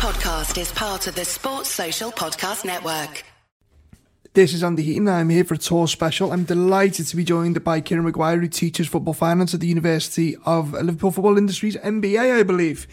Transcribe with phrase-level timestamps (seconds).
[0.00, 3.22] podcast is part of the Sports Social Podcast Network.
[4.32, 5.06] This is Andy Heaton.
[5.06, 6.32] I'm here for a TAW special.
[6.32, 10.38] I'm delighted to be joined by Kieran Maguire, who teaches football finance at the University
[10.46, 12.86] of Liverpool Football Industries, MBA, I believe.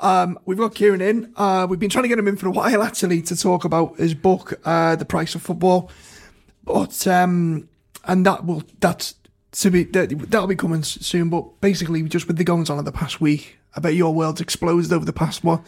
[0.00, 1.32] Um, we've got Kieran in.
[1.34, 3.96] Uh, we've been trying to get him in for a while, actually, to talk about
[3.96, 5.90] his book, uh, The Price of Football.
[6.62, 7.70] But um,
[8.04, 9.14] and that will that's
[9.52, 11.30] to be that, that'll be coming soon.
[11.30, 14.42] But basically, just with the goings on of the past week, I bet your world's
[14.42, 15.62] exploded over the past what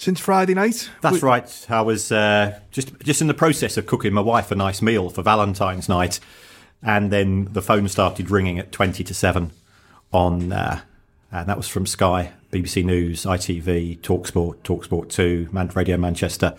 [0.00, 0.88] since Friday night.
[1.02, 1.66] That's we, right.
[1.68, 5.10] I was uh, just just in the process of cooking my wife a nice meal
[5.10, 6.18] for Valentine's night,
[6.82, 9.52] and then the phone started ringing at twenty to seven
[10.10, 10.80] on, uh,
[11.30, 16.56] and that was from Sky, BBC News, ITV, Talksport, Talksport Two, Man- Radio Manchester.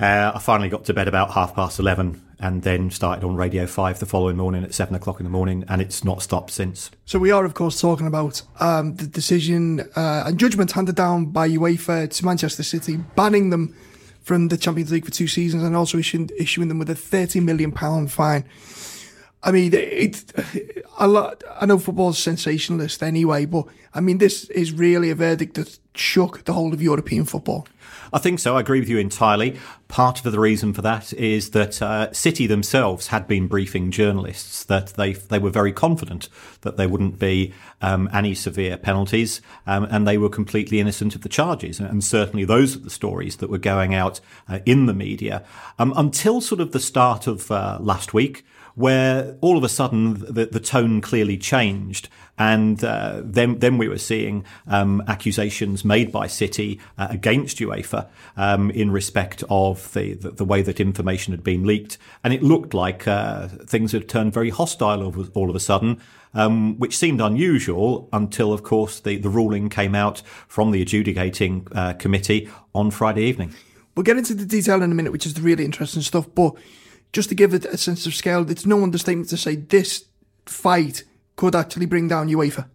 [0.00, 3.66] Uh, I finally got to bed about half past 11 and then started on Radio
[3.66, 6.90] 5 the following morning at 7 o'clock in the morning, and it's not stopped since.
[7.04, 11.26] So, we are, of course, talking about um, the decision uh, and judgment handed down
[11.26, 13.74] by UEFA to Manchester City, banning them
[14.22, 17.42] from the Champions League for two seasons and also issuing, issuing them with a £30
[17.42, 17.70] million
[18.08, 18.44] fine.
[19.42, 20.32] I mean, it,
[20.98, 25.54] a lot, I know football's sensationalist anyway, but I mean, this is really a verdict
[25.54, 27.66] that shook the whole of European football.
[28.12, 28.56] I think so.
[28.56, 29.58] I agree with you entirely.
[29.88, 34.64] Part of the reason for that is that uh, City themselves had been briefing journalists
[34.64, 36.28] that they they were very confident
[36.62, 41.22] that there wouldn't be um, any severe penalties, um, and they were completely innocent of
[41.22, 41.80] the charges.
[41.80, 45.44] And certainly those are the stories that were going out uh, in the media
[45.78, 48.44] um, until sort of the start of uh, last week
[48.76, 52.08] where all of a sudden the, the tone clearly changed.
[52.38, 58.06] And uh, then, then we were seeing um, accusations made by City uh, against UEFA
[58.36, 62.42] um, in respect of the, the, the, way that information had been leaked, and it
[62.42, 65.02] looked like uh, things had turned very hostile
[65.34, 66.00] all, of a sudden.
[66.34, 71.66] Um, which seemed unusual until, of course, the, the ruling came out from the adjudicating
[71.72, 73.54] uh, committee on Friday evening.
[73.94, 76.26] We'll get into the detail in a minute, which is the really interesting stuff.
[76.34, 76.56] But
[77.12, 80.04] just to give it a sense of scale, it's no understatement to say this
[80.46, 81.04] fight
[81.36, 82.68] could actually bring down UEFA.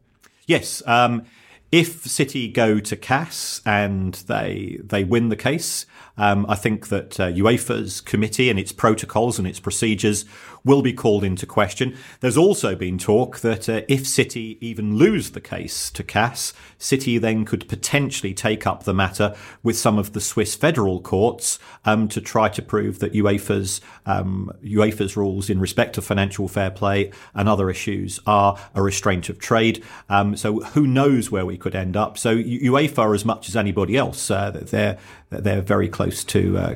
[0.47, 0.81] Yes.
[0.86, 1.24] Um,
[1.72, 5.86] if City go to CAS and they they win the case,
[6.18, 10.26] um, I think that uh, UEFA's committee and its protocols and its procedures
[10.64, 11.98] will be called into question.
[12.20, 17.18] There's also been talk that uh, if City even lose the case to CAS, City
[17.18, 22.08] then could potentially take up the matter with some of the Swiss federal courts um,
[22.10, 27.12] to try to prove that UEFA's um, UEFA's rules in respect of financial fair play
[27.34, 29.84] and other issues are a restraint of trade.
[30.10, 32.18] Um, so who knows where we could end up?
[32.18, 34.98] So UEFA, as much as anybody else, uh, they're
[35.31, 36.75] they're very close to uh,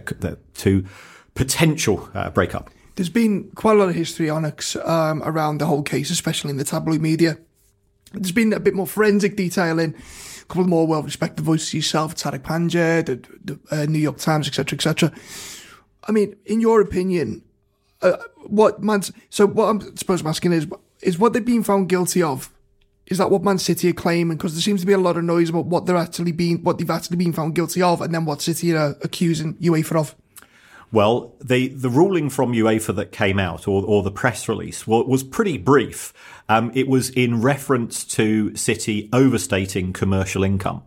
[0.55, 0.85] to
[1.33, 2.69] potential uh, breakup.
[2.95, 4.45] There's been quite a lot of history on
[4.85, 7.37] um, around the whole case, especially in the tabloid media.
[8.13, 12.15] There's been a bit more forensic detail in a couple of more well-respected voices yourself,
[12.15, 15.11] Tariq Panja, the, the uh, New York Times, etc., etc.
[16.07, 17.41] I mean, in your opinion,
[18.01, 19.01] uh, what man?
[19.29, 20.67] So what I'm supposed I'm asking is,
[21.01, 22.49] is what they've been found guilty of?
[23.07, 24.37] Is that what Man City are claiming?
[24.37, 26.77] Because there seems to be a lot of noise about what they're actually being, what
[26.77, 30.15] they've actually been found guilty of, and then what City are accusing UEFA of.
[30.91, 35.23] Well, the, the ruling from UEFA that came out, or, or the press release, was
[35.23, 36.13] pretty brief.
[36.47, 40.83] Um, it was in reference to City overstating commercial income.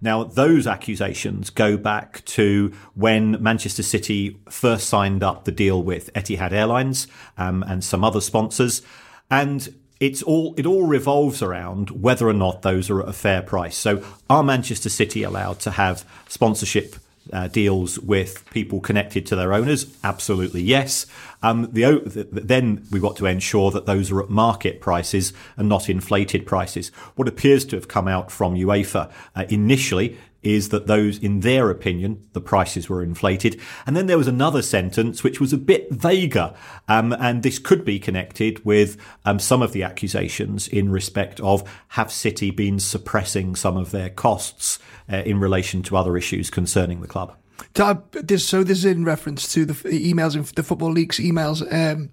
[0.00, 6.12] Now, those accusations go back to when Manchester City first signed up the deal with
[6.12, 8.80] Etihad Airlines um, and some other sponsors.
[9.28, 13.42] And it's all it all revolves around whether or not those are at a fair
[13.42, 13.76] price.
[13.76, 16.96] So, are Manchester City allowed to have sponsorship
[17.32, 19.96] uh, deals with people connected to their owners?
[20.04, 21.06] Absolutely yes.
[21.42, 25.68] Um, the, the, then we've got to ensure that those are at market prices and
[25.68, 26.88] not inflated prices.
[27.16, 31.70] What appears to have come out from UEFA uh, initially is that those, in their
[31.70, 33.60] opinion, the prices were inflated.
[33.86, 36.54] And then there was another sentence which was a bit vaguer,
[36.86, 41.68] um, and this could be connected with um, some of the accusations in respect of
[41.88, 44.78] have City been suppressing some of their costs
[45.12, 47.34] uh, in relation to other issues concerning the club.
[47.74, 52.10] So this is in reference to the emails the football leaks emails um,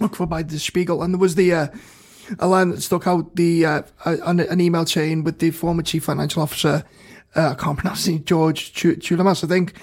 [0.00, 1.52] looked for by the Spiegel, and there was the.
[1.52, 1.68] Uh,
[2.38, 6.42] a line that stuck out the uh, an, email chain with the former chief financial
[6.42, 6.84] officer
[7.34, 9.74] uh, I can't pronounce it, George Chulamas, I think,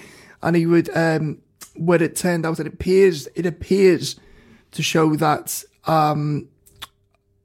[0.42, 1.42] and he would, um,
[1.74, 4.16] it turned out it appears, it appears
[4.72, 6.48] to show that, um,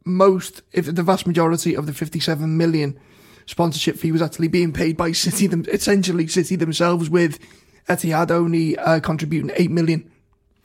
[0.03, 3.00] most, if the vast majority of the 57 million
[3.45, 7.39] sponsorship fee was actually being paid by City, them, essentially City themselves, with
[7.88, 10.09] Etihad only uh, contributing 8 million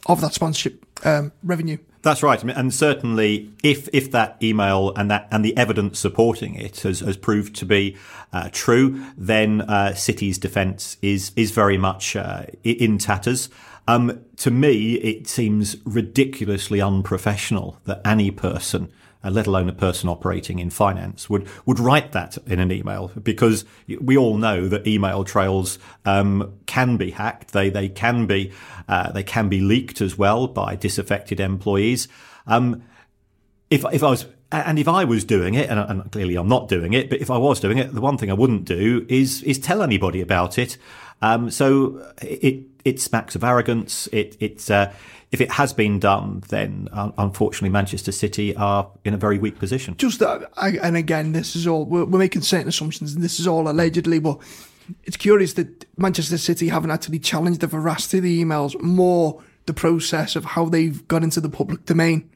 [0.06, 1.79] of that sponsorship um, revenue.
[2.06, 6.82] That's right, and certainly, if if that email and that and the evidence supporting it
[6.82, 7.97] has, has proved to be
[8.32, 13.49] uh, true, then uh, City's defence is is very much uh, in tatters.
[13.88, 18.93] Um, to me, it seems ridiculously unprofessional that any person
[19.26, 23.11] uh, let alone a person operating in finance, would would write that in an email
[23.20, 23.64] because
[24.00, 27.52] we all know that email trails um, can be hacked.
[27.52, 28.52] They they can be
[28.88, 32.06] uh, they can be leaked as well by disaffected employees.
[32.46, 32.84] Um,
[33.69, 36.69] if if I was and if I was doing it, and, and, clearly I'm not
[36.69, 39.43] doing it, but if I was doing it, the one thing I wouldn't do is
[39.43, 40.79] is tell anybody about it.
[41.20, 44.09] Um, so it it smacks of arrogance.
[44.12, 44.94] It it's uh,
[45.33, 49.59] if it has been done, then uh, unfortunately Manchester City are in a very weak
[49.59, 49.97] position.
[49.97, 53.47] Just that, and again, this is all we're, we're making certain assumptions, and this is
[53.49, 54.38] all allegedly, but
[55.03, 59.75] it's curious that Manchester City haven't actually challenged the veracity of the emails, more the
[59.75, 62.31] process of how they've got into the public domain.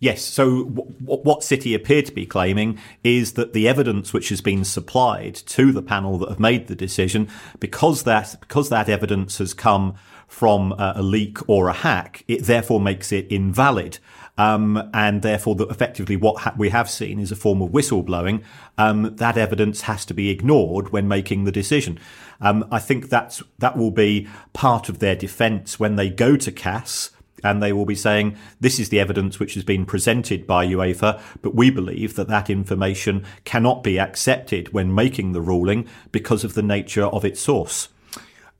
[0.00, 0.22] Yes.
[0.22, 4.64] So w- what City appear to be claiming is that the evidence which has been
[4.64, 7.28] supplied to the panel that have made the decision,
[7.60, 9.94] because that because that evidence has come
[10.26, 13.98] from uh, a leak or a hack, it therefore makes it invalid.
[14.38, 18.42] Um, and therefore, the, effectively, what ha- we have seen is a form of whistleblowing.
[18.78, 21.98] Um, that evidence has to be ignored when making the decision.
[22.40, 26.50] Um, I think that's that will be part of their defence when they go to
[26.50, 27.10] CAS
[27.42, 31.20] and they will be saying this is the evidence which has been presented by UEFA,
[31.42, 36.54] but we believe that that information cannot be accepted when making the ruling because of
[36.54, 37.88] the nature of its source.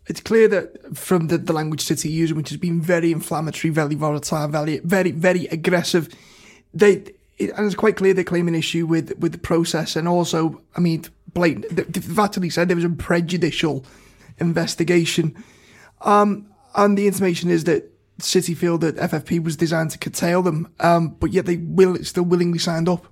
[0.06, 3.94] It's clear that from the, the language City using, which has been very inflammatory, very
[3.94, 6.08] volatile, very very very aggressive,
[6.74, 7.04] they
[7.40, 10.60] it, and it's quite clear they claim an issue with with the process, and also,
[10.76, 12.52] I mean, blatant.
[12.52, 13.84] Said there was a prejudicial
[14.38, 15.42] investigation,
[16.02, 17.90] um, and the information is that
[18.22, 22.24] City feel that FFP was designed to curtail them, um, but yet they will still
[22.24, 23.06] willingly signed up.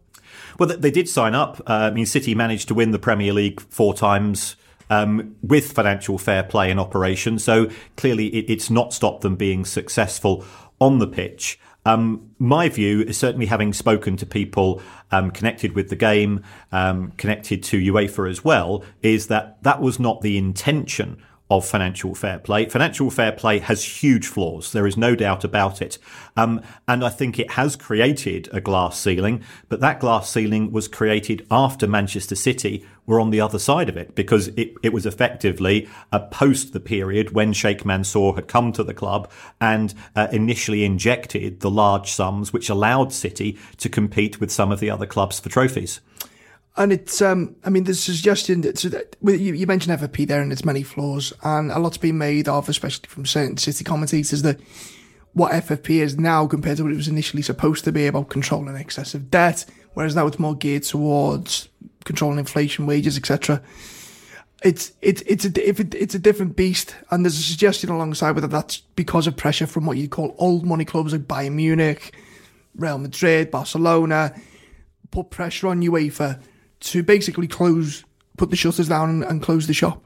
[0.58, 1.60] Well, they did sign up.
[1.60, 4.56] Uh, I mean, City managed to win the Premier League four times.
[4.90, 7.38] Um, with financial fair play in operation.
[7.38, 7.68] So
[7.98, 10.46] clearly, it, it's not stopped them being successful
[10.80, 11.60] on the pitch.
[11.84, 17.12] Um, my view is certainly having spoken to people um, connected with the game, um,
[17.18, 22.38] connected to UEFA as well, is that that was not the intention of financial fair
[22.38, 22.66] play.
[22.66, 24.72] Financial fair play has huge flaws.
[24.72, 25.98] There is no doubt about it.
[26.36, 30.88] Um, and I think it has created a glass ceiling, but that glass ceiling was
[30.88, 35.06] created after Manchester City were on the other side of it because it, it was
[35.06, 39.30] effectively a post the period when Sheikh Mansour had come to the club
[39.60, 44.80] and uh, initially injected the large sums which allowed City to compete with some of
[44.80, 46.00] the other clubs for trophies.
[46.78, 50.40] And it's, um, I mean, the suggestion that, so that you, you mentioned FFP there
[50.40, 54.42] and its many flaws, and a lot's been made of, especially from certain city commentators,
[54.42, 54.60] that
[55.32, 58.76] what FFP is now compared to what it was initially supposed to be about controlling
[58.76, 61.68] excessive debt, whereas now it's more geared towards
[62.04, 63.60] controlling inflation, wages, etc.
[64.62, 68.32] It's it's it's a if it, it's a different beast, and there's a suggestion alongside
[68.32, 72.14] whether that's because of pressure from what you call old money clubs like Bayern Munich,
[72.76, 74.32] Real Madrid, Barcelona,
[75.10, 76.40] put pressure on UEFA
[76.80, 78.04] to basically close,
[78.36, 80.02] put the shutters down and, close the shop?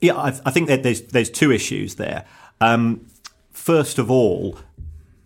[0.00, 2.24] Yeah, I, I, think that there's there's two issues there.
[2.60, 3.06] Um,
[3.50, 4.58] first of all,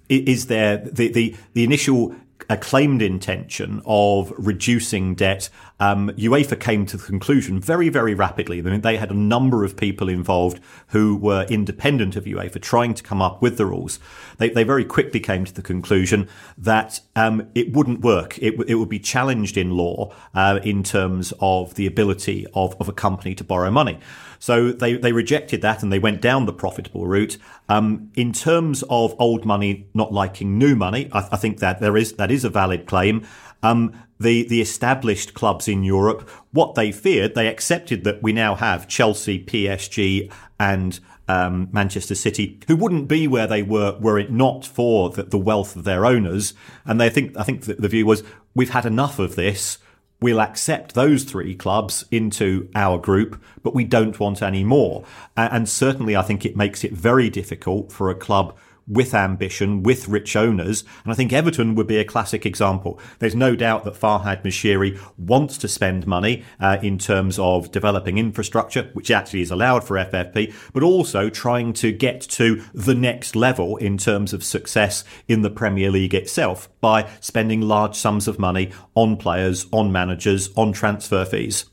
[0.08, 2.14] is there the, the, the initial
[2.50, 5.48] acclaimed intention of reducing debt,
[5.84, 8.58] um, UEFA came to the conclusion very, very rapidly.
[8.58, 10.58] I mean, they had a number of people involved
[10.88, 13.98] who were independent of UEFA trying to come up with the rules.
[14.38, 16.26] They, they very quickly came to the conclusion
[16.56, 18.38] that um, it wouldn't work.
[18.38, 22.88] It, it would be challenged in law uh, in terms of the ability of, of
[22.88, 23.98] a company to borrow money.
[24.38, 27.36] So they, they rejected that and they went down the profitable route.
[27.68, 31.96] Um, in terms of old money not liking new money, I, I think that there
[31.96, 33.26] is that is a valid claim.
[33.62, 38.54] Um, the the established clubs in Europe, what they feared, they accepted that we now
[38.54, 44.30] have Chelsea, PSG, and um, Manchester City, who wouldn't be where they were were it
[44.30, 46.54] not for the, the wealth of their owners.
[46.84, 48.22] And they think I think the view was
[48.54, 49.78] we've had enough of this
[50.24, 55.04] we'll accept those three clubs into our group, but we don't want any more.
[55.36, 60.08] And certainly, I think it makes it very difficult for a club with ambition, with
[60.08, 60.84] rich owners.
[61.04, 62.98] And I think Everton would be a classic example.
[63.18, 68.18] There's no doubt that Farhad Moshiri wants to spend money uh, in terms of developing
[68.18, 73.34] infrastructure, which actually is allowed for FFP, but also trying to get to the next
[73.34, 78.38] level in terms of success in the Premier League itself by spending large sums of
[78.38, 81.66] money on players, on managers, on transfer fees.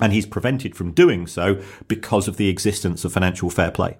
[0.00, 3.96] And he's prevented from doing so because of the existence of financial fair play.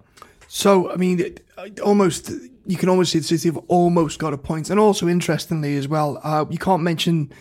[0.48, 1.36] So, I mean,
[1.84, 2.32] almost
[2.66, 4.70] you can almost see the City have almost got a point.
[4.70, 7.32] And also, interestingly as well, uh, you can't mention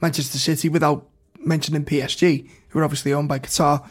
[0.00, 3.88] Manchester City without mentioning PSG, who are obviously owned by Qatar.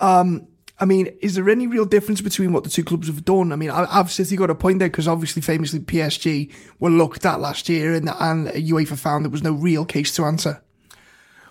[0.00, 0.46] Um,
[0.78, 3.50] I mean, is there any real difference between what the two clubs have done?
[3.50, 7.40] I mean, I've City got a point there because obviously, famously, PSG were looked at
[7.40, 10.62] last year, and and UEFA found there was no real case to answer.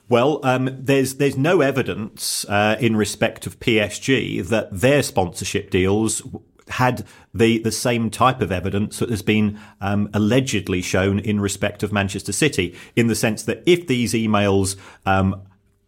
[0.08, 6.22] Well, um, there's there's no evidence uh, in respect of PSG that their sponsorship deals
[6.70, 11.84] had the the same type of evidence that has been um, allegedly shown in respect
[11.84, 15.42] of Manchester City, in the sense that if these emails um,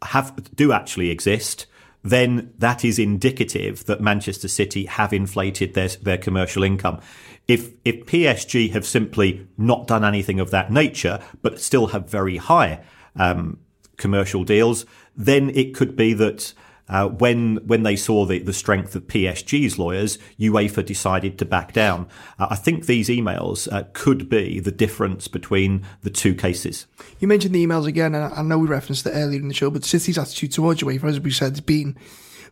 [0.03, 1.65] have do actually exist,
[2.03, 6.99] then that is indicative that Manchester City have inflated their their commercial income.
[7.47, 12.37] If if PSG have simply not done anything of that nature, but still have very
[12.37, 12.81] high
[13.15, 13.59] um,
[13.97, 16.53] commercial deals, then it could be that
[16.89, 21.73] uh, when when they saw the, the strength of PSG's lawyers, UEFA decided to back
[21.73, 22.07] down.
[22.39, 26.87] Uh, I think these emails uh, could be the difference between the two cases.
[27.19, 29.69] You mentioned the emails again, and I know we referenced it earlier in the show,
[29.69, 31.97] but City's attitude towards UEFA, as we said, has been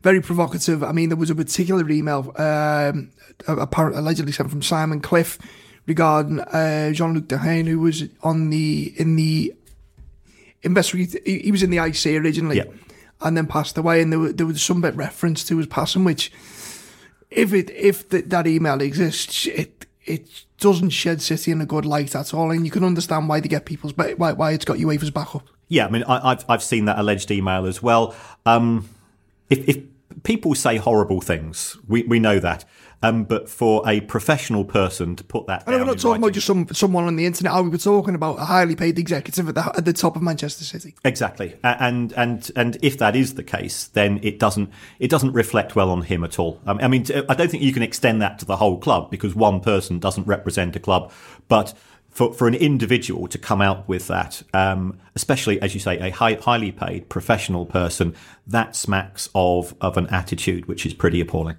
[0.01, 0.83] very provocative.
[0.83, 3.11] I mean, there was a particular email um,
[3.47, 5.39] apparently allegedly sent from Simon Cliff
[5.87, 9.53] regarding uh, Jean-Luc Dehaene, who was on the in the
[10.61, 10.97] investor.
[10.97, 12.57] He was in the IC originally.
[12.57, 12.65] Yeah
[13.25, 14.01] and then passed away.
[14.01, 16.31] And there, were, there was some bit reference to his passing, which,
[17.29, 21.85] if it if the, that email exists, it it doesn't shed City in a good
[21.85, 22.51] light at all.
[22.51, 25.47] And you can understand why they get people's why why it's got UEFA's back up.
[25.67, 28.15] Yeah, I mean, I, have I've seen that alleged email as well.
[28.45, 28.87] Um,
[29.49, 29.83] if, if
[30.21, 32.63] people say horrible things, we we know that.
[33.05, 36.33] Um, but for a professional person to put that, and we're not talking writing, about
[36.33, 37.53] just some someone on the internet.
[37.63, 40.63] we were talking about a highly paid executive at the, at the top of Manchester
[40.63, 40.95] City.
[41.05, 45.75] Exactly, and and and if that is the case, then it doesn't it doesn't reflect
[45.75, 46.59] well on him at all.
[46.65, 49.35] Um, I mean, I don't think you can extend that to the whole club because
[49.35, 51.11] one person doesn't represent a club,
[51.47, 51.75] but
[52.09, 56.09] for, for an individual to come out with that, um, especially as you say, a
[56.11, 58.15] high, highly paid professional person,
[58.47, 61.57] that smacks of of an attitude which is pretty appalling.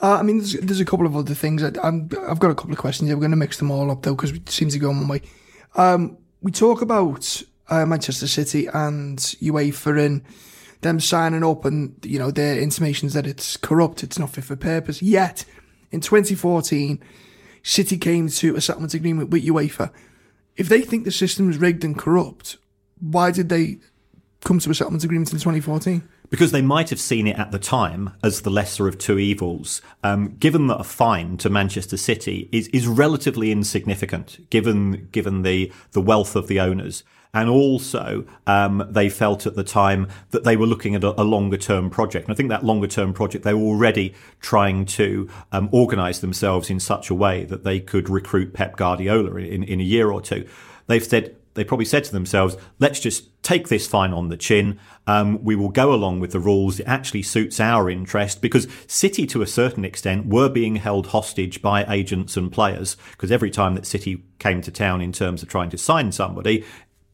[0.00, 1.62] Uh, I mean, there's, there's a couple of other things.
[1.62, 3.10] I, I've got a couple of questions.
[3.10, 5.22] We're going to mix them all up though, because it seems to go one way.
[5.76, 10.22] Um, we talk about uh, Manchester City and UEFA and
[10.82, 14.56] them signing up and, you know, their intimations that it's corrupt, it's not fit for
[14.56, 15.02] purpose.
[15.02, 15.44] Yet,
[15.90, 17.02] in 2014,
[17.62, 19.90] City came to a settlement agreement with UEFA.
[20.56, 22.58] If they think the system is rigged and corrupt,
[23.00, 23.78] why did they
[24.44, 26.06] come to a settlement agreement in 2014?
[26.34, 29.80] Because they might have seen it at the time as the lesser of two evils.
[30.02, 35.72] Um, given that a fine to Manchester City is is relatively insignificant, given given the
[35.92, 37.04] the wealth of the owners.
[37.32, 41.22] And also, um, they felt at the time that they were looking at a, a
[41.22, 42.26] longer term project.
[42.26, 46.68] And I think that longer term project, they were already trying to um, organise themselves
[46.68, 50.20] in such a way that they could recruit Pep Guardiola in, in a year or
[50.20, 50.48] two.
[50.88, 54.78] They've said, they probably said to themselves, let's just take this fine on the chin.
[55.06, 56.80] Um, we will go along with the rules.
[56.80, 61.62] It actually suits our interest because City, to a certain extent, were being held hostage
[61.62, 65.48] by agents and players because every time that City came to town in terms of
[65.48, 66.64] trying to sign somebody,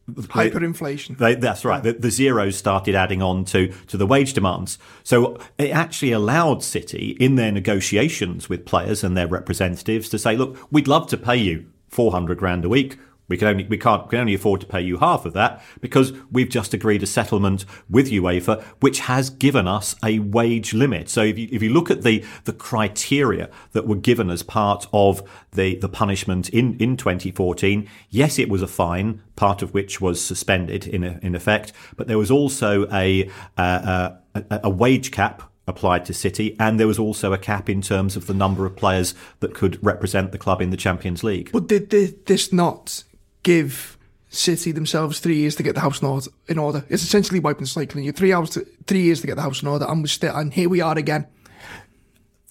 [0.09, 1.17] hyperinflation.
[1.17, 1.81] They, that's right.
[1.81, 4.77] The, the, zeros started adding on to, to the wage demands.
[5.03, 10.35] So it actually allowed City in their negotiations with players and their representatives to say,
[10.35, 12.97] look, we'd love to pay you 400 grand a week.
[13.31, 16.11] We can only we can't can only afford to pay you half of that because
[16.29, 21.07] we've just agreed a settlement with UEFA, which has given us a wage limit.
[21.07, 24.85] So if you if you look at the the criteria that were given as part
[24.91, 25.23] of
[25.53, 30.23] the the punishment in in 2014, yes, it was a fine, part of which was
[30.23, 34.17] suspended in a, in effect, but there was also a, a,
[34.51, 38.27] a wage cap applied to City, and there was also a cap in terms of
[38.27, 41.49] the number of players that could represent the club in the Champions League.
[41.51, 41.89] But did
[42.25, 43.03] this not
[43.43, 43.97] give
[44.29, 46.01] City themselves three years to get the house
[46.47, 46.85] in order.
[46.87, 47.99] It's essentially wiping cycle.
[47.99, 50.35] You three hours, to, three years to get the house in order, and we still,
[50.35, 51.27] and here we are again.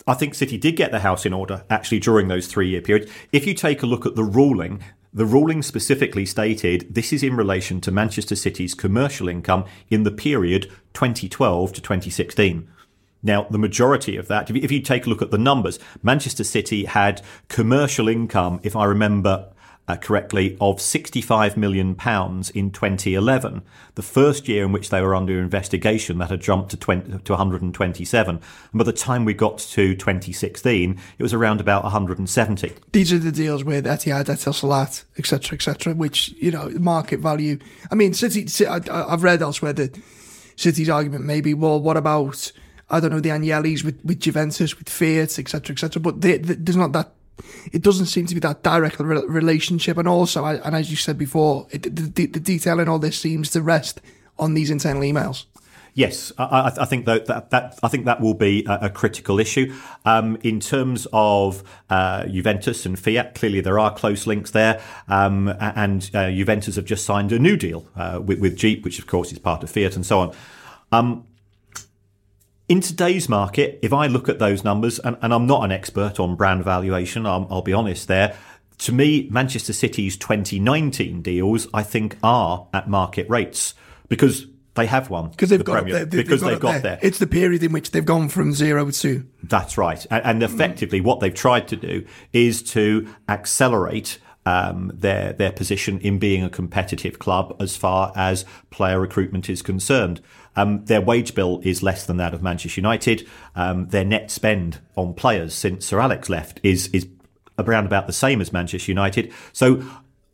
[0.07, 3.11] I think City did get the house in order actually during those three year periods.
[3.33, 4.83] If you take a look at the ruling,
[5.13, 10.11] the ruling specifically stated this is in relation to Manchester City's commercial income in the
[10.11, 12.69] period 2012 to 2016.
[13.23, 16.85] Now, the majority of that, if you take a look at the numbers, Manchester City
[16.87, 19.53] had commercial income, if I remember
[19.89, 23.63] uh, correctly, of 65 million pounds in 2011.
[23.97, 27.33] The first year in which they were under investigation, that had jumped to 20, to
[27.33, 28.35] 127.
[28.37, 32.73] And by the time we got to 2016, it was around about 170.
[32.93, 37.59] These are the deals with Etihad, Etisalat, etc., etc., which you know market value.
[37.91, 38.47] I mean, City.
[38.67, 39.99] I've read elsewhere that
[40.57, 42.53] City's argument may be, well, what about
[42.91, 46.03] I don't know the Agnellis with, with Juventus, with Fiat, etc., etc.
[46.03, 47.13] But they, they, there's not that
[47.73, 49.97] it doesn't seem to be that direct re- relationship.
[49.99, 53.19] And also, I, and as you said before, it, the, the, detail in all this
[53.19, 54.01] seems to rest
[54.39, 55.45] on these internal emails.
[55.95, 59.41] Yes, I, I, think that, that, that I think that will be a, a critical
[59.41, 63.35] issue um, in terms of uh, Juventus and Fiat.
[63.35, 67.57] Clearly, there are close links there, um, and uh, Juventus have just signed a new
[67.57, 70.35] deal uh, with, with, Jeep, which of course is part of Fiat, and so on.
[70.93, 71.27] Um,
[72.71, 76.21] in today's market, if I look at those numbers, and, and I'm not an expert
[76.21, 78.37] on brand valuation, I'll, I'll be honest there.
[78.79, 83.75] To me, Manchester City's 2019 deals, I think, are at market rates
[84.09, 86.83] because they have one because they've the got Premier, they, because they've, they've got, got
[86.85, 86.99] there.
[87.03, 89.27] It's the period in which they've gone from zero to.
[89.43, 95.33] That's right, and, and effectively, what they've tried to do is to accelerate um, their
[95.33, 100.21] their position in being a competitive club as far as player recruitment is concerned.
[100.57, 103.27] Um, their wage bill is less than that of Manchester United.
[103.55, 107.07] Um, their net spend on players since Sir Alex left is is
[107.59, 109.33] around about the same as Manchester United.
[109.53, 109.83] So,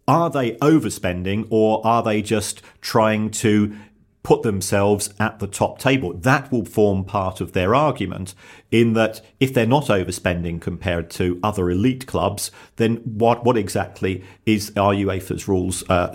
[0.08, 3.76] are they overspending or are they just trying to
[4.22, 6.12] put themselves at the top table?
[6.12, 8.34] That will form part of their argument.
[8.70, 14.24] In that, if they're not overspending compared to other elite clubs, then what what exactly
[14.44, 16.14] is are UEFA's rules uh,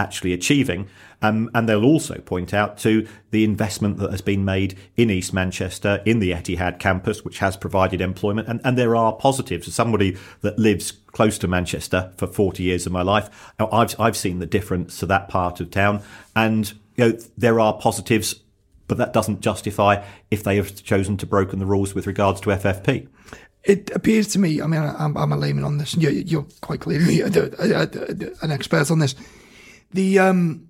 [0.00, 0.88] actually achieving?
[1.22, 5.34] Um, and they'll also point out to the investment that has been made in East
[5.34, 8.48] Manchester, in the Etihad campus, which has provided employment.
[8.48, 9.68] And, and there are positives.
[9.68, 14.16] As somebody that lives close to Manchester for 40 years of my life, I've, I've
[14.16, 16.02] seen the difference to that part of town.
[16.34, 18.40] And you know, there are positives,
[18.88, 22.50] but that doesn't justify if they have chosen to broken the rules with regards to
[22.50, 23.08] FFP.
[23.62, 26.80] It appears to me, I mean, I'm, I'm a layman on this, you're, you're quite
[26.80, 29.14] clearly an expert on this.
[29.92, 30.68] The um,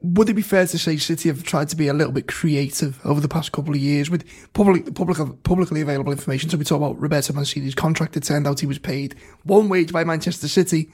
[0.00, 3.04] would it be fair to say City have tried to be a little bit creative
[3.04, 6.50] over the past couple of years with public, public publicly available information?
[6.50, 8.16] So we talk about Roberto Mancini's contract.
[8.16, 10.90] It turned out he was paid one wage by Manchester City,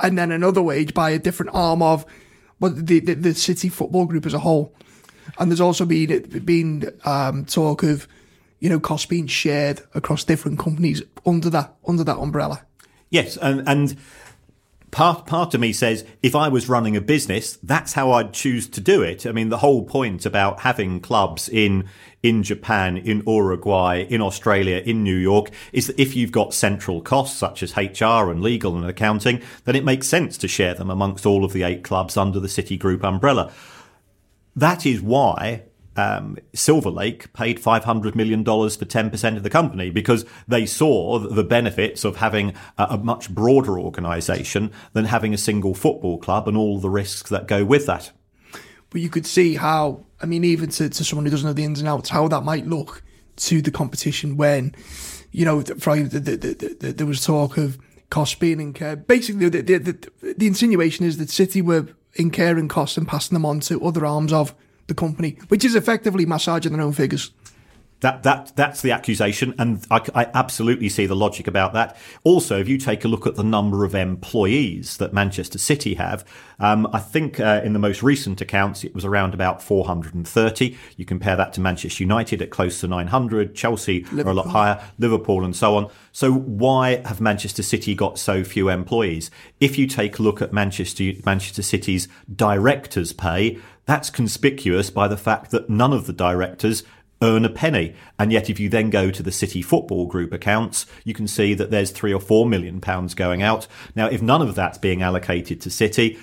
[0.00, 2.06] and then another wage by a different arm of,
[2.60, 4.74] but the, the, the City football group as a whole.
[5.38, 8.06] And there's also been been um, talk of,
[8.60, 12.64] you know, costs being shared across different companies under that under that umbrella.
[13.10, 13.96] Yes, and and
[14.90, 18.68] part part of me says if I was running a business, that's how I'd choose
[18.70, 19.26] to do it.
[19.26, 21.88] I mean, the whole point about having clubs in
[22.22, 27.00] in Japan, in Uruguay, in Australia, in New York is that if you've got central
[27.00, 30.90] costs such as HR and legal and accounting, then it makes sense to share them
[30.90, 33.52] amongst all of the eight clubs under the City Group umbrella.
[34.56, 35.62] That is why
[35.96, 41.44] um, Silver Lake paid $500 million for 10% of the company because they saw the
[41.44, 46.56] benefits of having a, a much broader organisation than having a single football club and
[46.56, 48.12] all the risks that go with that.
[48.90, 51.64] But you could see how, I mean, even to, to someone who doesn't know the
[51.64, 53.02] ins and outs, how that might look
[53.36, 54.74] to the competition when,
[55.32, 56.36] you know, Friday, the, the,
[56.80, 57.78] the, there was talk of
[58.10, 59.06] costs being incurred.
[59.06, 63.60] Basically, the, the, the insinuation is that City were incurring costs and passing them on
[63.60, 64.54] to other arms of
[64.86, 67.32] the company, which is effectively massaging their own figures.
[68.00, 71.96] That that that's the accusation, and I, I, absolutely see the logic about that.
[72.24, 76.22] Also, if you take a look at the number of employees that Manchester City have,
[76.60, 80.76] um, I think uh, in the most recent accounts it was around about 430.
[80.98, 84.28] You compare that to Manchester United at close to 900, Chelsea Liverpool.
[84.28, 85.90] are a lot higher, Liverpool, and so on.
[86.12, 89.30] So why have Manchester City got so few employees?
[89.58, 95.16] If you take a look at Manchester Manchester City's directors' pay, that's conspicuous by the
[95.16, 96.82] fact that none of the directors
[97.22, 97.94] earn a penny.
[98.18, 101.54] And yet, if you then go to the City Football Group accounts, you can see
[101.54, 103.66] that there's three or four million pounds going out.
[103.94, 106.18] Now, if none of that's being allocated to City,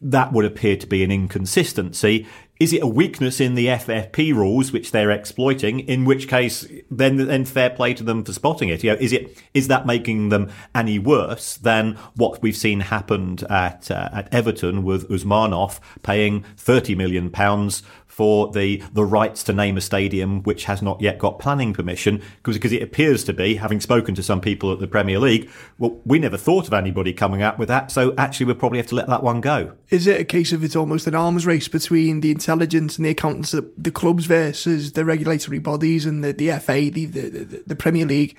[0.00, 2.26] that would appear to be an inconsistency.
[2.58, 5.80] Is it a weakness in the FFP rules which they're exploiting?
[5.80, 8.82] In which case, then then fair play to them for spotting it.
[8.82, 13.42] You know, is it is that making them any worse than what we've seen happened
[13.50, 17.82] at uh, at Everton with Usmanov paying thirty million pounds
[18.16, 22.22] for the the rights to name a stadium which has not yet got planning permission
[22.38, 25.50] because because it appears to be having spoken to some people at the Premier League
[25.76, 28.86] well we never thought of anybody coming up with that so actually we'll probably have
[28.86, 29.74] to let that one go.
[29.90, 33.10] Is it a case of it's almost an arms race between the intelligence and the
[33.10, 37.76] accountants of the clubs versus the regulatory bodies and the, the FA the, the, the
[37.76, 38.34] Premier League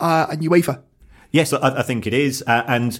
[0.00, 0.82] uh, and UEFA?
[1.30, 2.98] Yes I, I think it is uh, and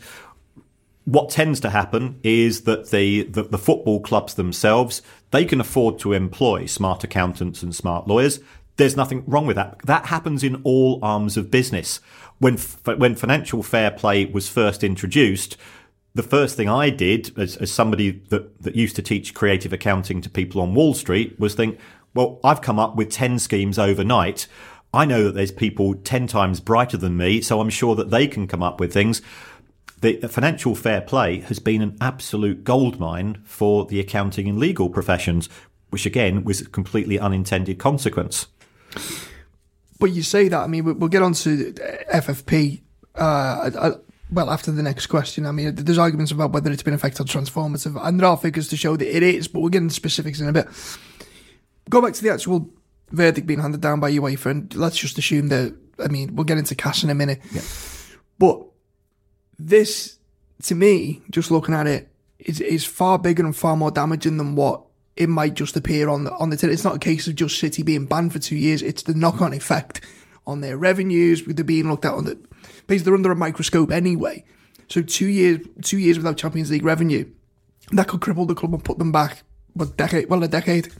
[1.04, 5.98] what tends to happen is that the, the, the, football clubs themselves they can afford
[5.98, 8.38] to employ smart accountants and smart lawyers.
[8.76, 9.80] There's nothing wrong with that.
[9.84, 12.00] That happens in all arms of business.
[12.38, 15.56] When when financial fair play was first introduced,
[16.14, 20.20] the first thing I did as, as somebody that, that used to teach creative accounting
[20.22, 21.78] to people on Wall Street was think,
[22.14, 24.46] well, I've come up with 10 schemes overnight
[24.94, 28.26] I know that there's people 10 times brighter than me, so I'm sure that they
[28.26, 29.22] can come up with things.
[30.02, 35.48] The financial fair play has been an absolute goldmine for the accounting and legal professions,
[35.90, 38.48] which again was a completely unintended consequence.
[40.00, 41.72] But you say that, I mean, we'll get on to
[42.12, 42.82] FFP.
[43.14, 43.92] Uh,
[44.32, 47.28] well, after the next question, I mean, there's arguments about whether it's been effective or
[47.28, 50.40] transformative, and there are figures to show that it is, but we'll get into specifics
[50.40, 50.66] in a bit.
[51.88, 52.68] Go back to the actual
[53.12, 56.58] verdict being handed down by UEFA, and let's just assume that, I mean, we'll get
[56.58, 57.40] into CAS in a minute.
[57.52, 57.62] Yeah.
[58.40, 58.71] But
[59.68, 60.18] this,
[60.64, 64.56] to me, just looking at it, is, is far bigger and far more damaging than
[64.56, 64.82] what
[65.16, 66.56] it might just appear on the on the.
[66.56, 68.82] T- it's not a case of just City being banned for two years.
[68.82, 70.00] It's the knock on effect
[70.46, 71.44] on their revenues.
[71.44, 72.38] They're being looked at the
[72.86, 74.44] basically they're under a microscope anyway.
[74.88, 77.30] So two years two years without Champions League revenue
[77.90, 79.42] that could cripple the club and put them back.
[79.74, 80.28] What decade?
[80.28, 80.92] Well, a decade.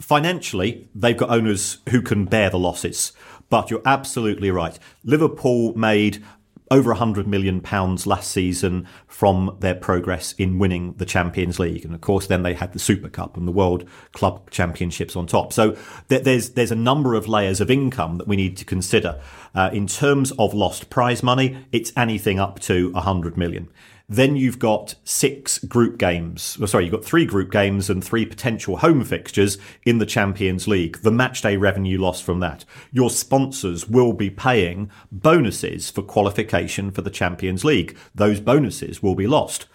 [0.00, 3.12] Financially, they've got owners who can bear the losses.
[3.50, 4.78] But you're absolutely right.
[5.04, 6.22] Liverpool made
[6.70, 11.84] over 100 million pounds last season from their progress in winning the Champions League.
[11.84, 15.26] And of course then they had the Super Cup and the World Club Championships on
[15.26, 15.52] top.
[15.52, 15.76] So
[16.08, 19.20] there's there's a number of layers of income that we need to consider.
[19.54, 23.68] Uh, in terms of lost prize money it's anything up to 100 million
[24.08, 26.56] then you've got six group games.
[26.58, 30.66] Well, sorry, you've got three group games and three potential home fixtures in the Champions
[30.66, 31.02] League.
[31.02, 32.64] The matchday revenue loss from that.
[32.90, 37.96] Your sponsors will be paying bonuses for qualification for the Champions League.
[38.14, 39.66] Those bonuses will be lost.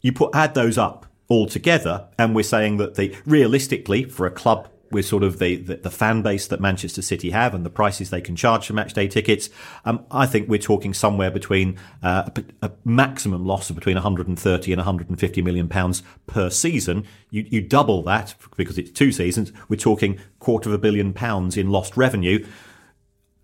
[0.00, 4.30] You put add those up all together, and we're saying that the realistically for a
[4.30, 7.70] club with sort of the, the, the, fan base that Manchester City have and the
[7.70, 9.50] prices they can charge for matchday tickets,
[9.84, 12.30] um, I think we're talking somewhere between uh,
[12.62, 17.04] a, a, maximum loss of between 130 and 150 million pounds per season.
[17.30, 19.52] You, you double that because it's two seasons.
[19.68, 22.46] We're talking quarter of a billion pounds in lost revenue.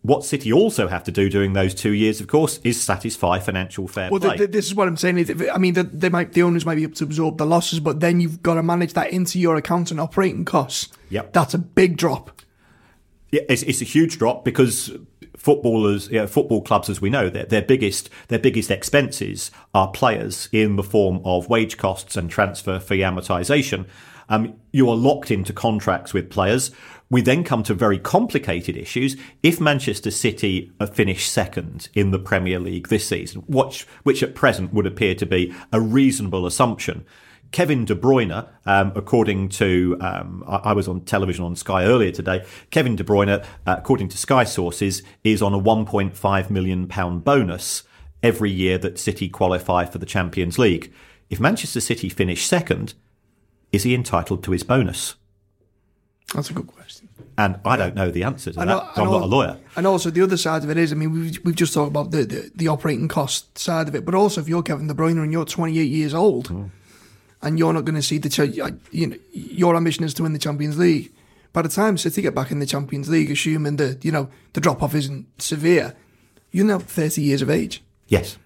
[0.02, 3.86] What City also have to do during those two years, of course, is satisfy financial
[3.86, 4.36] fair well, play.
[4.38, 5.50] Well, this is what I'm saying.
[5.52, 8.18] I mean, they might the owners might be able to absorb the losses, but then
[8.18, 10.88] you've got to manage that into your account and operating costs.
[11.10, 12.40] Yep, that's a big drop.
[13.30, 14.90] Yeah, it's, it's a huge drop because
[15.36, 19.88] footballers, you know, football clubs, as we know, their, their biggest their biggest expenses are
[19.88, 23.86] players in the form of wage costs and transfer fee amortization.
[24.30, 26.70] Um, you are locked into contracts with players.
[27.10, 29.16] We then come to very complicated issues.
[29.42, 34.72] If Manchester City finish second in the Premier League this season, which, which at present
[34.72, 37.04] would appear to be a reasonable assumption,
[37.50, 42.12] Kevin De Bruyne, um, according to, um, I, I, was on television on Sky earlier
[42.12, 42.44] today.
[42.70, 47.82] Kevin De Bruyne, uh, according to Sky sources, is on a 1.5 million pound bonus
[48.22, 50.92] every year that City qualify for the Champions League.
[51.28, 52.94] If Manchester City finish second,
[53.72, 55.16] is he entitled to his bonus?
[56.34, 57.08] That's a good question.
[57.36, 58.66] And I don't know the answer to that.
[58.66, 59.58] Know, I'm not a lawyer.
[59.76, 62.10] And also, the other side of it is, I mean, we've, we've just talked about
[62.10, 65.22] the, the, the operating cost side of it, but also if you're Kevin De Bruyne
[65.22, 66.70] and you're 28 years old mm.
[67.42, 70.38] and you're not going to see the, you know, your ambition is to win the
[70.38, 71.12] Champions League.
[71.52, 74.60] By the time City get back in the Champions League, assuming the, you know, the
[74.60, 75.96] drop off isn't severe,
[76.52, 77.82] you're now 30 years of age.
[78.06, 78.38] Yes.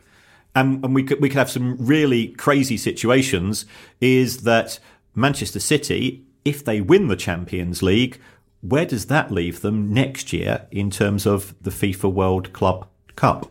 [0.54, 3.66] And, and we could, we could have some really crazy situations
[4.00, 4.78] is that
[5.14, 8.20] Manchester City, if they win the Champions League,
[8.60, 13.50] where does that leave them next year in terms of the FIFA World Club Cup?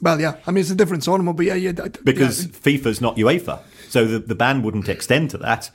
[0.00, 1.72] Well, yeah, I mean it's a different tournament, but yeah, yeah.
[2.02, 2.50] Because yeah.
[2.52, 5.70] FIFA's not UEFA, so the, the ban wouldn't extend to that.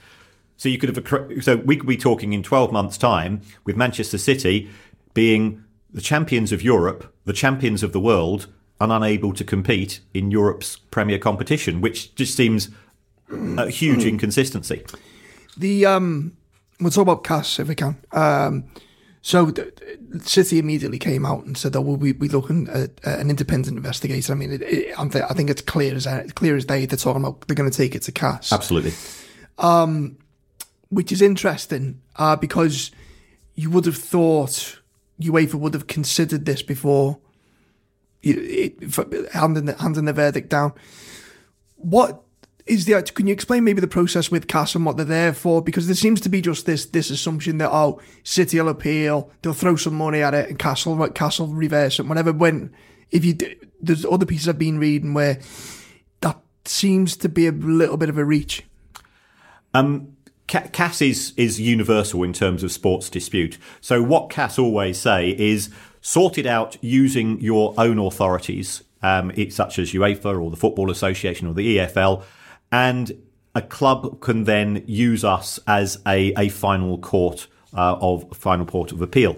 [0.58, 4.18] So you could have so we could be talking in twelve months' time with Manchester
[4.18, 4.70] City
[5.14, 8.48] being the champions of Europe, the champions of the world,
[8.82, 12.70] and unable to compete in Europe's premier competition, which just seems
[13.32, 14.84] a huge inconsistency.
[15.58, 16.38] The um,
[16.80, 17.98] we'll talk about CAS if we can.
[18.12, 18.66] Um,
[19.22, 19.74] so the,
[20.22, 23.76] City immediately came out and said, "Oh, we'll be, be looking at uh, an independent
[23.76, 26.86] investigator." I mean, it, it, I think it's clear as clear as day.
[26.86, 28.54] They're talking about they're going to take it to CAS.
[28.54, 28.94] Absolutely.
[29.58, 30.18] Um,
[30.90, 32.92] which is interesting uh, because
[33.56, 34.80] you would have thought
[35.20, 37.20] UEFA would have considered this before
[38.22, 40.74] it, it, handing the, handing the verdict down.
[41.76, 42.24] What
[42.68, 45.62] is the can you explain maybe the process with CAS and what they're there for?
[45.62, 49.54] Because there seems to be just this this assumption that oh, City will appeal, they'll
[49.54, 52.32] throw some money at it, and CAS'll CAS'll reverse it, whatever.
[52.32, 52.74] When
[53.12, 53.38] if you
[53.82, 55.40] there's other pieces I've been reading where
[56.22, 58.64] that seems to be a little bit of a reach.
[59.74, 60.16] Um,
[60.48, 63.58] CAS is is universal in terms of sports dispute.
[63.82, 65.70] So what CAS always say is
[66.02, 71.48] sort it out using your own authorities, um, such as UEFA or the Football Association
[71.48, 72.24] or the EFL
[72.72, 73.12] and
[73.56, 78.92] a club can then use us as a, a final court uh, of final court
[78.92, 79.38] of appeal.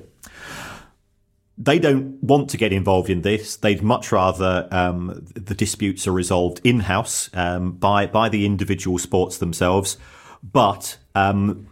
[1.61, 3.57] they don't want to get involved in this.
[3.57, 8.97] They'd much rather um, the disputes are resolved in house um, by by the individual
[8.97, 9.97] sports themselves.
[10.41, 11.67] But um,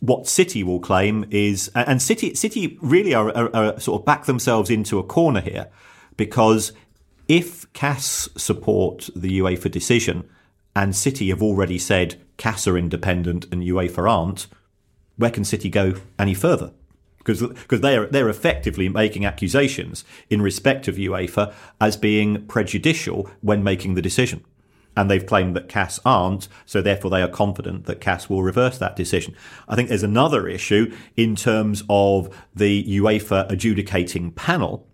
[0.00, 4.24] what City will claim is, and City City really are, are, are, sort of back
[4.24, 5.68] themselves into a corner here,
[6.16, 6.72] because
[7.28, 10.26] if CAS support the UEFA decision,
[10.78, 14.46] and City have already said CAS are independent and UEFA aren't,
[15.16, 16.70] where can City go any further?
[17.18, 23.64] Because because they're they're effectively making accusations in respect of UEFA as being prejudicial when
[23.64, 24.44] making the decision
[24.96, 28.78] and they've claimed that CAS aren't, so therefore they are confident that CAS will reverse
[28.78, 29.34] that decision.
[29.68, 34.88] I think there's another issue in terms of the UEFA adjudicating panel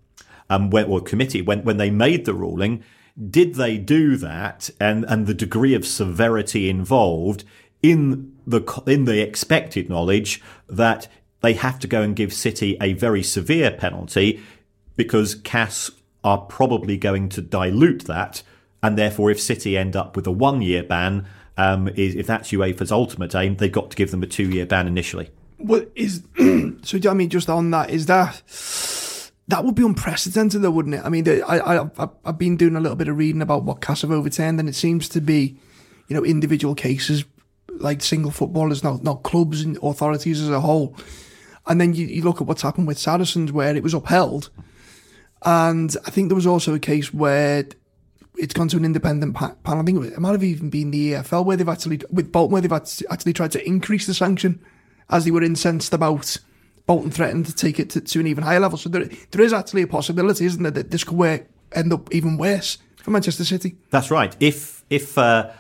[0.51, 2.85] um, or committee when, when they made the ruling.
[3.31, 7.45] Did they do that, and and the degree of severity involved
[7.83, 11.09] in the in the expected knowledge that
[11.41, 14.41] they have to go and give City a very severe penalty
[14.97, 15.91] because CAS
[16.23, 18.43] are probably going to dilute that
[18.85, 22.93] and therefore, if City end up with a one year ban, um, if that's UEFA's
[22.93, 25.31] ultimate aim, they've got to give them a two year ban initially.
[25.57, 26.23] What is
[26.83, 26.99] so?
[26.99, 28.43] Do i mean, just on that, is that
[29.49, 31.03] that would be unprecedented, though, wouldn't it?
[31.05, 34.03] I mean, I, I I've been doing a little bit of reading about what CAS
[34.03, 35.59] have overturned, and it seems to be,
[36.09, 37.25] you know, individual cases
[37.71, 40.97] like single footballers, not not clubs and authorities as a whole.
[41.67, 44.51] And then you, you look at what's happened with Saracens, where it was upheld,
[45.45, 47.67] and I think there was also a case where
[48.37, 49.57] it's gone to an independent panel.
[49.67, 52.63] I think it might have even been the EFL where they've actually, with Bolton, where
[52.63, 54.61] they've actually tried to increase the sanction
[55.11, 56.37] as they were incensed about
[56.87, 58.79] Bolton threatened to take it to, to an even higher level.
[58.79, 62.13] So there, there is actually a possibility, isn't there, that this could work, end up
[62.15, 63.77] even worse for Manchester City.
[63.91, 64.37] That's right.
[64.41, 65.51] If if uh,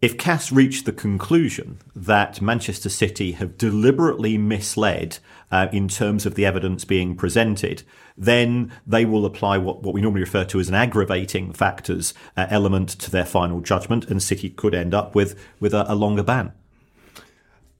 [0.00, 5.18] if CAS reached the conclusion that Manchester City have deliberately misled
[5.50, 7.84] uh, in terms of the evidence being presented,
[8.18, 12.46] then they will apply what, what we normally refer to as an aggravating factors uh,
[12.50, 16.22] element to their final judgment, and City could end up with with a, a longer
[16.24, 16.52] ban.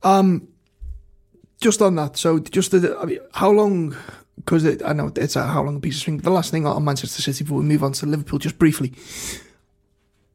[0.04, 0.48] Um,
[1.62, 3.96] just on that, so just the, I mean, how long?
[4.36, 6.18] Because I know it's a how long a piece of string.
[6.18, 8.92] The last thing on Manchester City before we move on to Liverpool, just briefly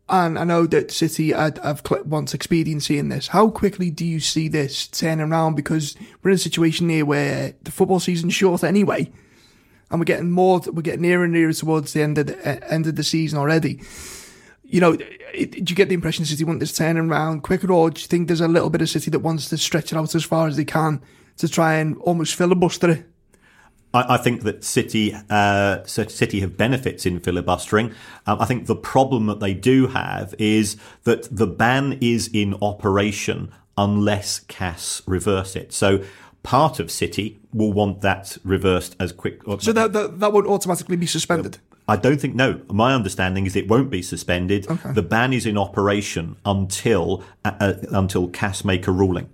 [0.10, 3.28] and I know that City have wants expediency in this.
[3.28, 5.56] How quickly do you see this turning around?
[5.56, 9.12] Because we're in a situation here where the football season's short anyway,
[9.92, 10.62] and we're getting more.
[10.66, 13.82] We're getting nearer and nearer towards the end of the end of the season already.
[14.70, 18.02] You know, do you get the impression City want this turning around quicker, or do
[18.02, 20.24] you think there's a little bit of City that wants to stretch it out as
[20.24, 21.02] far as they can
[21.38, 23.06] to try and almost filibuster it?
[23.94, 27.94] I, I think that City uh, City have benefits in filibustering.
[28.26, 32.56] Um, I think the problem that they do have is that the ban is in
[32.62, 35.72] operation unless CAS reverse it.
[35.72, 36.04] So
[36.44, 39.42] part of City will want that reversed as quick.
[39.60, 41.60] So that, that, that won't automatically be suspended?
[41.88, 42.62] I don't think, no.
[42.70, 44.68] My understanding is it won't be suspended.
[44.70, 44.92] Okay.
[44.92, 49.30] The ban is in operation until, uh, uh until CAS make a ruling.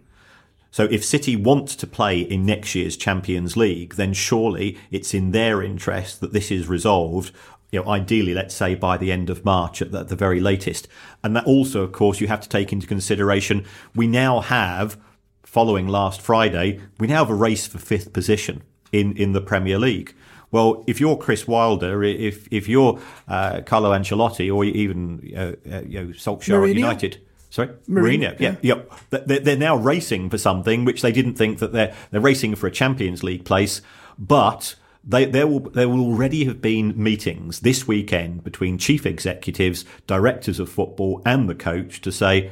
[0.74, 5.32] So if City want to play in next year's Champions League, then surely it's in
[5.32, 7.32] their interest that this is resolved.
[7.72, 10.40] You know, ideally, let's say by the end of March at the, at the very
[10.40, 10.88] latest.
[11.24, 15.00] And that also, of course, you have to take into consideration we now have,
[15.44, 19.78] following last Friday, we now have a race for fifth position in, in the Premier
[19.78, 20.16] League.
[20.54, 25.40] Well, if you're Chris Wilder, if if you're uh, Carlo Ancelotti, or even uh,
[25.70, 27.18] uh, you know Solskjaer at United,
[27.50, 28.40] Sorry, Mourinho.
[28.40, 28.76] Yeah, yeah.
[29.12, 29.20] yeah.
[29.26, 32.72] They're now racing for something which they didn't think that they're they're racing for a
[32.72, 33.82] Champions League place,
[34.18, 34.76] but.
[35.06, 40.62] They, there will there will already have been meetings this weekend between chief executives, directors
[40.62, 42.52] of football, and the coach to say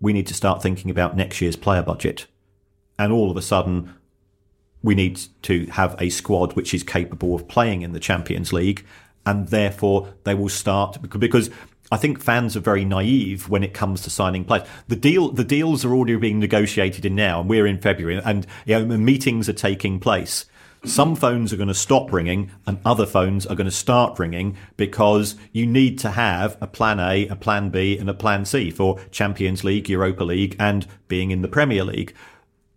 [0.00, 2.28] we need to start thinking about next year's player budget,
[2.98, 3.92] and all of a sudden
[4.86, 8.86] we need to have a squad which is capable of playing in the Champions League,
[9.26, 11.50] and therefore they will start because
[11.90, 14.66] I think fans are very naive when it comes to signing players.
[14.86, 18.46] The deal, the deals are already being negotiated in now, and we're in February, and
[18.64, 20.44] you know, meetings are taking place.
[20.84, 24.56] Some phones are going to stop ringing, and other phones are going to start ringing
[24.76, 28.70] because you need to have a plan A, a plan B, and a plan C
[28.70, 32.14] for Champions League, Europa League, and being in the Premier League.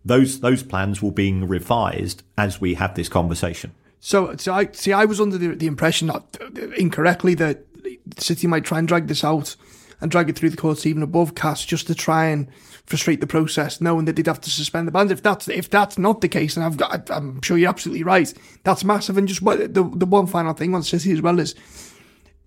[0.06, 3.74] Those those plans were being revised as we have this conversation.
[4.00, 4.94] So, so I see.
[4.94, 8.88] I was under the, the impression, not uh, incorrectly, that the City might try and
[8.88, 9.56] drag this out
[10.02, 12.48] and drag it through the courts even above CAS just to try and
[12.86, 15.12] frustrate the process, knowing that they'd have to suspend the bans.
[15.12, 18.34] If that's if that's not the case, and I've got, I'm sure you're absolutely right.
[18.64, 19.18] That's massive.
[19.18, 21.56] And just the the one final thing on City as well is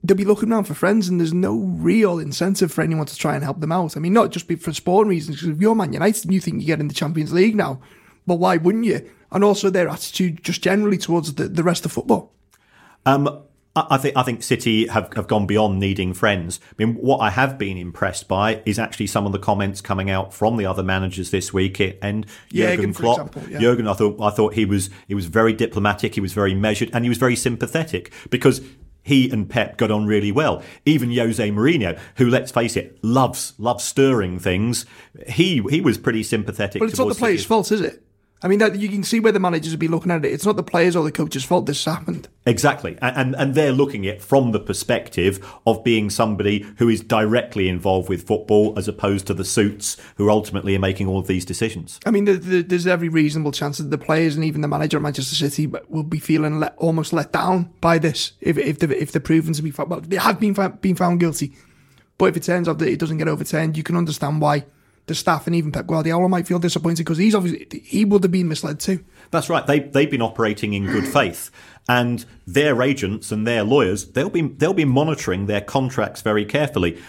[0.05, 3.35] they'll be looking around for friends, and there's no real incentive for anyone to try
[3.35, 3.97] and help them out.
[3.97, 5.37] I mean, not just for sporting reasons.
[5.37, 7.81] Because if you're Man United and you think you get in the Champions League now,
[8.27, 9.09] but why wouldn't you?
[9.33, 12.33] and also their attitude just generally towards the, the rest of football?
[13.05, 13.43] Um,
[13.75, 16.61] I think I think City have, have gone beyond needing friends.
[16.63, 20.11] I mean, what I have been impressed by is actually some of the comments coming
[20.11, 21.81] out from the other managers this week.
[22.03, 23.61] And Jurgen, Klopp, example, yeah.
[23.61, 26.91] Jurgen, I thought I thought he was he was very diplomatic, he was very measured,
[26.93, 28.61] and he was very sympathetic because
[29.03, 30.63] he and Pep got on really well.
[30.87, 34.87] Even Jose Mourinho, who let's face it, loves loves stirring things,
[35.29, 36.81] he he was pretty sympathetic.
[36.81, 38.03] But it's not the players' fault, is it?
[38.43, 40.33] I mean, that you can see where the managers would be looking at it.
[40.33, 42.29] It's not the players or the coaches' fault this happened.
[42.45, 42.99] Exactly.
[43.01, 47.01] And, and, and they're looking at it from the perspective of being somebody who is
[47.01, 51.29] directly involved with football as opposed to the suits who ultimately are making all of
[51.29, 52.01] these decisions.
[52.05, 54.97] I mean, the, the, there's every reasonable chance that the players and even the manager
[54.97, 58.93] at Manchester City will be feeling let, almost let down by this if if they're,
[58.93, 59.91] if they're proven to be found.
[59.91, 61.55] Well, they have been found, been found guilty,
[62.19, 64.65] but if it turns out that it doesn't get overturned, you can understand why
[65.13, 68.33] the staff and even Pep Guardiola might feel disappointed because he's obviously he would have
[68.33, 69.05] been misled too.
[69.31, 69.67] That's right.
[69.67, 71.51] They they've been operating in good faith,
[71.89, 77.01] and their agents and their lawyers they'll be they'll be monitoring their contracts very carefully.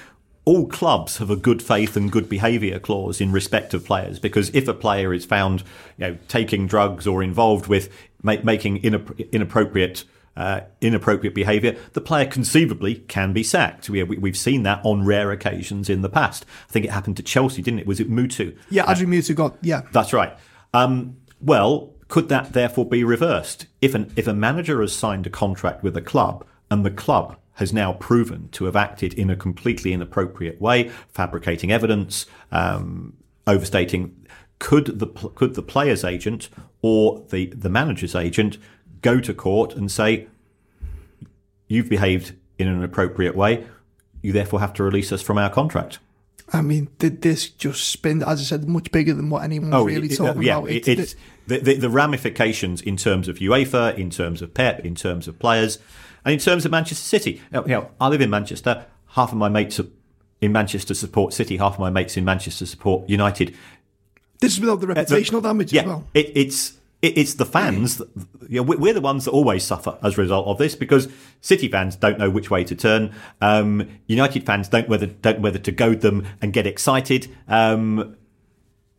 [0.46, 4.50] All clubs have a good faith and good behaviour clause in respect of players because
[4.54, 5.62] if a player is found,
[5.98, 7.90] you know, taking drugs or involved with
[8.24, 10.04] ma- making inapp- inappropriate
[10.36, 13.90] uh, inappropriate behaviour, the player conceivably can be sacked.
[13.90, 16.46] We, we, we've seen that on rare occasions in the past.
[16.70, 17.88] I think it happened to Chelsea, didn't it?
[17.88, 18.58] Was it Mutu?
[18.70, 19.82] Yeah, Adrian Mutu got yeah.
[19.92, 20.36] That's right.
[20.74, 23.68] Um, well, could that therefore be reversed?
[23.82, 27.38] If an if a manager has signed a contract with a club and the club
[27.58, 33.14] has now proven to have acted in a completely inappropriate way, fabricating evidence, um,
[33.46, 34.16] overstating,
[34.60, 36.50] could the could the player's agent
[36.82, 38.58] or the the manager's agent
[39.04, 40.28] go to court and say
[41.68, 43.66] you've behaved in an appropriate way,
[44.22, 46.00] you therefore have to release us from our contract?
[46.52, 48.22] I mean, did this just spin?
[48.24, 50.70] As I said, much bigger than what anyone was really it- talking yeah, about.
[50.70, 51.16] it- it's
[51.48, 55.40] the, the, the ramifications in terms of UEFA, in terms of Pep, in terms of
[55.40, 55.80] players,
[56.26, 57.42] and in terms of Manchester City.
[57.54, 58.86] You know, I live in Manchester.
[59.08, 59.88] Half of my mates are
[60.42, 61.58] in Manchester support City.
[61.58, 63.56] Half of my mates in Manchester support United.
[64.40, 66.08] this is without the Uh, the- reputational damage yeah, as well.
[66.14, 68.02] it, it's it, it's the fans.
[68.50, 71.08] You know, we- we're the ones that always suffer as a result of this because
[71.42, 73.12] City fans don't know which way to turn.
[73.42, 77.28] Um, United fans don't whether don't know whether to goad them and get excited.
[77.48, 78.16] Um,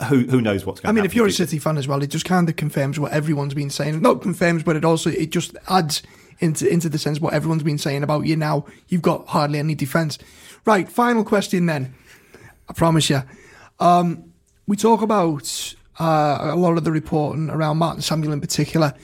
[0.08, 0.88] who who knows what's going to happen?
[0.88, 1.32] I mean, if you're a.
[1.32, 4.02] City fan as well, it just kind of confirms what everyone's been saying.
[4.02, 6.02] Not confirms, but it also it just adds
[6.40, 8.36] into into the sense what everyone's been saying about you.
[8.36, 10.18] Now you've got hardly any defence.
[10.66, 10.88] Right.
[10.88, 11.94] Final question then.
[12.68, 13.22] I promise you.
[13.78, 14.32] Um,
[14.66, 18.94] we talk about uh, a lot of the reporting around Martin Samuel in particular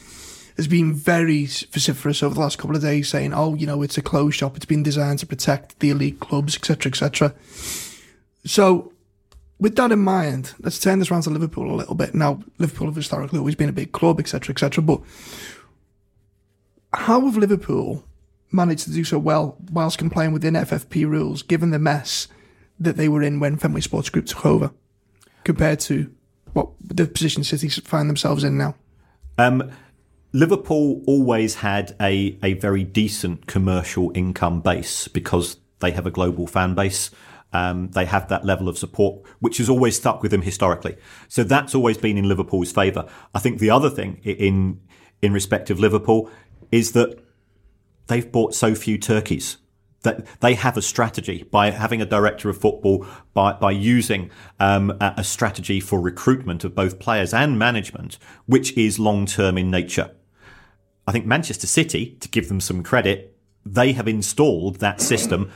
[0.57, 3.99] has been very vociferous over the last couple of days, saying, "Oh, you know, it's
[3.99, 4.57] a closed shop.
[4.57, 7.35] It's been designed to protect the elite clubs, etc., etc."
[8.45, 8.93] So
[9.61, 12.15] with that in mind, let's turn this around to Liverpool a little bit.
[12.15, 14.83] Now, Liverpool have historically always been a big club, etc., etc.
[14.83, 15.01] But
[16.93, 18.05] how have Liverpool
[18.51, 22.27] managed to do so well whilst complying within FFP rules, given the mess
[22.79, 24.73] that they were in when Fenway Sports Group took over,
[25.45, 26.11] compared to
[26.53, 28.75] what the position City find themselves in now?
[29.39, 29.71] Um,
[30.33, 36.47] Liverpool always had a, a very decent commercial income base because they have a global
[36.47, 37.11] fan base.
[37.53, 40.97] Um, they have that level of support, which has always stuck with them historically.
[41.27, 43.09] So that's always been in Liverpool's favour.
[43.35, 44.81] I think the other thing in
[45.21, 46.31] in respect of Liverpool
[46.71, 47.19] is that
[48.07, 49.57] they've bought so few turkeys
[50.03, 54.97] that they have a strategy by having a director of football by by using um,
[55.01, 60.11] a, strategy for recruitment of both players and management, which is long term in nature.
[61.07, 65.51] I think Manchester City, to give them some credit, they have installed that system.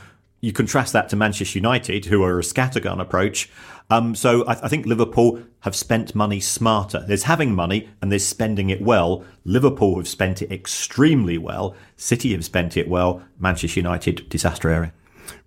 [0.45, 3.49] You contrast that to Manchester United, who are a scattergun approach.
[3.89, 7.03] Um, so I, I think Liverpool have spent money smarter.
[7.07, 9.25] There's having money and there's spending it well.
[9.43, 11.75] Liverpool have spent it extremely well.
[11.97, 13.23] City have spent it well.
[13.39, 14.93] Manchester United, disaster area.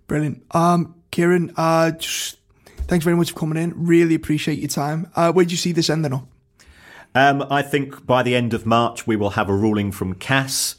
[0.07, 0.43] Brilliant.
[0.51, 2.37] Um, Kieran, uh, just
[2.89, 3.73] thanks very much for coming in.
[3.77, 5.09] Really appreciate your time.
[5.15, 6.27] Uh, where do you see this ending up?
[7.15, 10.75] Um, I think by the end of March, we will have a ruling from CAS.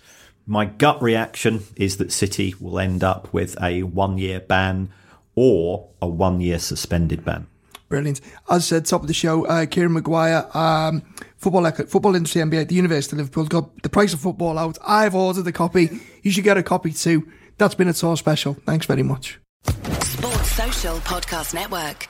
[0.51, 4.91] My gut reaction is that City will end up with a one year ban
[5.37, 7.47] or a one year suspended ban.
[7.89, 8.21] Brilliant.
[8.51, 11.03] As I said, top of the show, uh, Kieran Maguire, um,
[11.37, 14.77] football, football industry MBA at the University of Liverpool, got the price of football out.
[14.85, 16.01] I've ordered a copy.
[16.25, 17.29] You should get a copy too.
[17.57, 18.55] That's been a TAW special.
[18.67, 19.39] Thanks very much.
[19.63, 22.09] Sports Social Podcast Network.